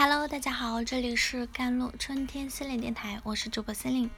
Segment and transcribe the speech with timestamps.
[0.00, 4.08] Hello，大家好，这里是甘露春天心灵电台，我是主播心灵。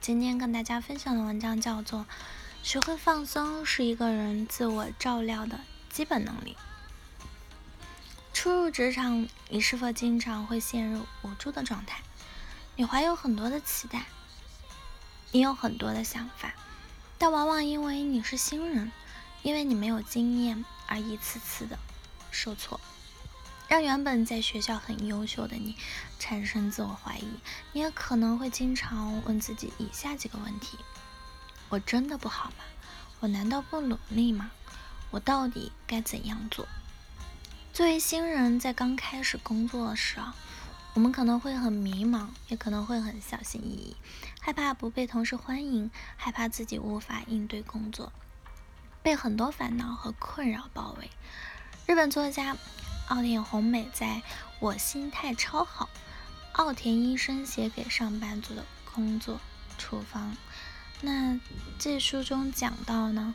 [0.00, 2.02] 今天跟大家分享的文章叫做
[2.62, 5.58] 《学会放松是一个人自我照料的
[5.90, 6.56] 基本能力》。
[8.32, 12.00] 初入职场，你是否经常会陷入无助的状态？
[12.76, 14.04] 你怀有很多的期待，
[15.32, 16.54] 你有很多的想法，
[17.18, 18.92] 但往往因为你是新人，
[19.42, 21.76] 因为你没有经验，而一次次的
[22.30, 22.80] 受挫。
[23.72, 25.74] 让原本在学校很优秀的你
[26.18, 27.26] 产生自我怀疑，
[27.72, 30.76] 你也可能会经常问自己以下几个问题：
[31.70, 32.56] 我真的不好吗？
[33.20, 34.50] 我难道不努力吗？
[35.10, 36.68] 我到底该怎样做？
[37.72, 40.36] 作为新人，在刚开始工作时啊，
[40.92, 43.96] 我们可能会很迷茫，也可能会很小心翼翼，
[44.38, 48.12] 害怕不被同事欢迎，害怕自己无法应对工作，
[49.02, 51.08] 被很多烦恼和困扰包围。
[51.86, 52.54] 日本作家。
[53.08, 54.22] 奥田红美在
[54.60, 55.88] 我心态超好。
[56.52, 59.40] 奥田医生写给上班族的工作
[59.78, 60.36] 处方。
[61.00, 61.40] 那
[61.78, 63.34] 这书中讲到呢，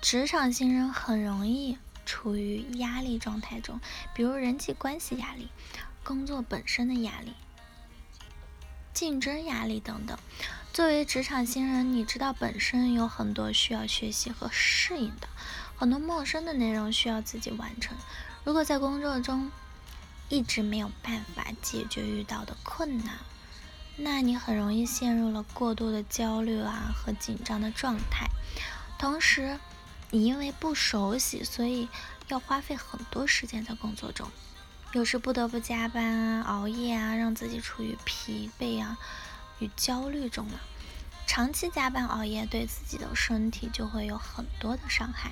[0.00, 3.80] 职场新人很容易处于压力状态中，
[4.14, 5.48] 比如人际关系压力、
[6.04, 7.32] 工作本身的压力、
[8.92, 10.18] 竞争压力等等。
[10.72, 15.28] 作为职场新人，你知道本身有很多需要学习和适应的，
[15.76, 17.96] 很多陌生的内容需要自己完成。
[18.44, 19.50] 如果在工作中
[20.28, 23.18] 一直没有办法解决遇到的困难，
[23.96, 28.26] 那你很容易陷入了过度的焦虑啊和紧张的状态。
[28.98, 29.60] 同时，
[30.10, 31.88] 你因为不熟悉，所以
[32.28, 34.28] 要花费很多时间在工作中，
[34.92, 38.98] 有时不得不加班啊、熬夜啊，让自己处于疲惫啊
[39.60, 40.60] 与焦虑中了。
[41.28, 45.30] 长期加班熬夜对自己的身体就会有很多的伤害。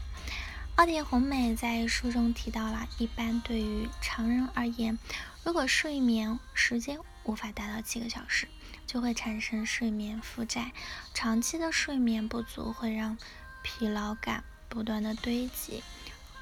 [0.76, 4.98] 奥田红美在书中提到了，一般对于常人而言，
[5.44, 8.48] 如果睡眠时间无法达到七个小时，
[8.86, 10.72] 就会产生睡眠负债。
[11.12, 13.18] 长期的睡眠不足会让
[13.62, 15.82] 疲劳感不断的堆积，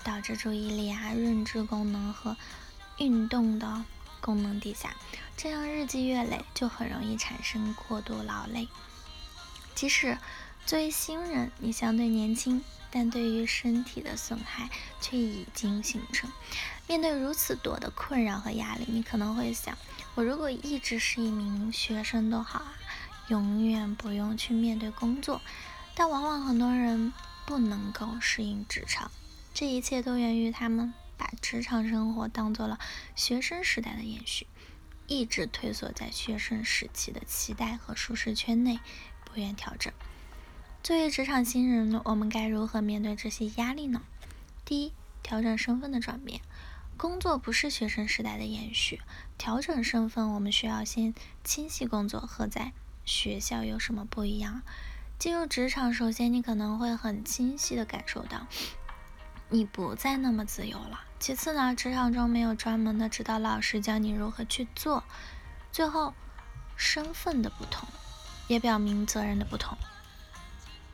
[0.04, 2.36] 导致注意力啊、认知功能和
[2.98, 3.84] 运动的
[4.20, 4.94] 功能低下，
[5.36, 8.68] 这样日积月累就很容易产生过度劳累。
[9.74, 10.16] 即使
[10.68, 12.62] 作为新人，你相对年轻。
[12.90, 14.68] 但对于身体的损害
[15.00, 16.30] 却已经形成。
[16.86, 19.78] 面对如此多的困扰和压力，你可能会想：
[20.14, 22.76] 我如果一直是一名学生都好啊，
[23.28, 25.40] 永远不用去面对工作。
[25.94, 27.14] 但往往很多人
[27.46, 29.10] 不能够适应职场，
[29.54, 32.78] 这一切都源于他们把职场生活当做了
[33.14, 34.46] 学生时代的延续，
[35.06, 38.78] 一直退缩在学生时期的期待和舒适圈内，
[39.24, 39.90] 不愿调整。
[40.88, 44.00] 作为职场新人，我们该如何面对这些压力呢？
[44.64, 46.40] 第一，调整身份的转变。
[46.96, 49.02] 工作不是学生时代的延续，
[49.36, 51.12] 调整身份，我们需要先
[51.44, 52.72] 清晰工作和在
[53.04, 54.62] 学校有什么不一样。
[55.18, 58.46] 进入职场，首先你可能会很清晰的感受到，
[59.50, 61.04] 你不再那么自由了。
[61.20, 65.04] 其次呢，职场中没有专门的指导老师教你如何去做。
[65.70, 66.14] 最后，
[66.76, 67.86] 身份的不同，
[68.46, 69.76] 也表明责任的不同。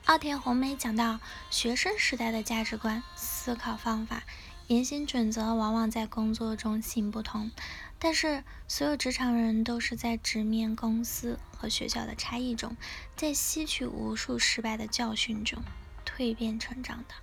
[0.07, 4.23] 奥田红梅讲到，学生时代的价值观、思考方法、
[4.67, 7.51] 言行准则，往往在工作中行不通。
[7.99, 12.77] 但是，所有职场人都是在直面公司和学校的差异中，
[13.17, 15.63] 在吸取无数失败的教训中
[16.05, 17.15] 蜕变成长的。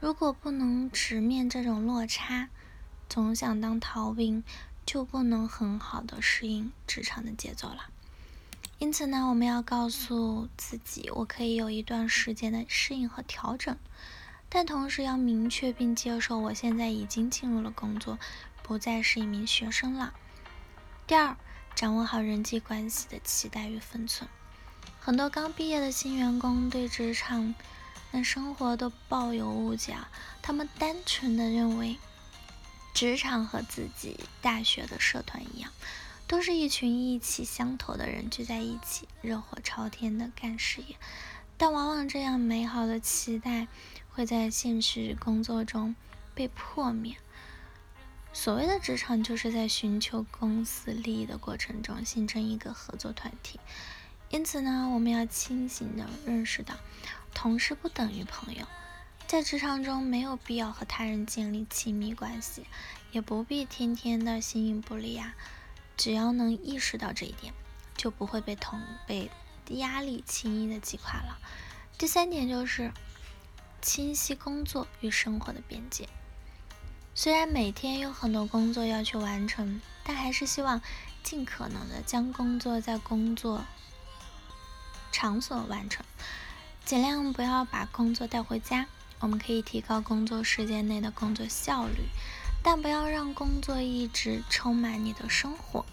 [0.00, 2.48] 如果不能直面这种落差，
[3.06, 4.42] 总想当逃兵，
[4.86, 7.90] 就不能很好的适应职场的节奏了。
[8.84, 13.74] 因此呢，我们要告诉自己，我可以有一段时间的适应和调整，
[14.50, 18.18] 但同时要明确并接受，我现在已经进入了工作，
[18.62, 20.12] 不再是一名学生了。
[21.06, 21.34] 第二，
[21.74, 24.28] 掌握好人际关系的期待与分寸。
[25.00, 27.54] 很多刚毕业的新员工对职场、
[28.10, 29.96] 那生活都抱有误解，
[30.42, 31.96] 他们单纯的认为，
[32.92, 35.72] 职场和自己大学的社团一样。
[36.26, 40.96] 都是一群意气相投的人聚在一起，热火朝天的干事业。
[41.56, 43.68] 但往往这样美好的期待
[44.10, 45.94] 会在现实工作中
[46.34, 47.16] 被破灭。
[48.32, 53.60] 所谓的职场，就是在寻求公司利益的过程中形成一个合作团体。
[54.30, 56.74] 因此呢，我们要清醒的认识到，
[57.32, 58.66] 同事不等于朋友。
[59.28, 62.66] 在职场中，没有必要和他人建立亲密关系，
[63.12, 65.36] 也不必天天的形影不离啊。
[65.96, 67.54] 只要能意识到这一点，
[67.96, 69.30] 就不会被同被
[69.68, 71.38] 压力轻易的击垮了。
[71.96, 72.92] 第三点就是
[73.80, 76.08] 清晰工作与生活的边界。
[77.14, 80.82] 虽然每天有很多工作要去完成，但还是希望
[81.22, 83.64] 尽可能的将工作在工作
[85.12, 86.04] 场所完成，
[86.84, 88.86] 尽量不要把工作带回家。
[89.20, 92.08] 我们可以提高工作时间内的工作效率，
[92.64, 95.84] 但不要让工作一直充满你的生活。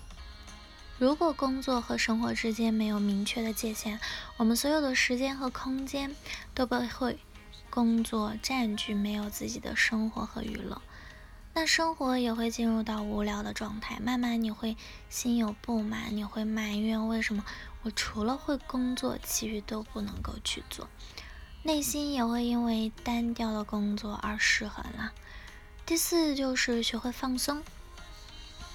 [0.98, 4.00] 如果工作和生活之间没有明确的界限，
[4.38, 6.16] 我们所有的时间和空间
[6.56, 7.20] 都被会
[7.70, 10.82] 工作占据，没有自己的生活和娱乐。
[11.54, 14.78] 那生活也会进入到无聊的状态，慢慢你会
[15.10, 17.44] 心有不满，你会埋怨为什么
[17.82, 20.88] 我除了会工作，其余都不能够去做，
[21.64, 25.12] 内心也会因为单调的工作而失衡了。
[25.86, 27.64] 第四就是学会放松。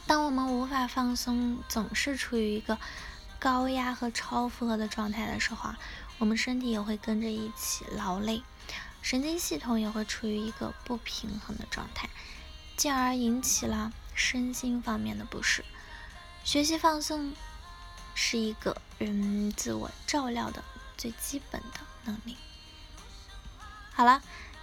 [0.06, 2.78] 当我们无法放松，总是处于一个
[3.38, 5.78] 高压和超负荷的状态的时候啊，
[6.18, 8.42] 我们身体也会跟着一起劳累，
[9.02, 12.08] 神经系统也会处于一个不平衡的状态。
[12.76, 15.64] 进而引起了身心方面的不适。
[16.44, 17.34] 学习放松
[18.14, 20.62] 是一个人自我照料的
[20.98, 22.36] 最基本的能力。
[23.92, 24.22] 好了，